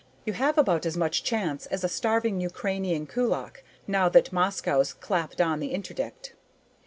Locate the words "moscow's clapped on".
4.33-5.59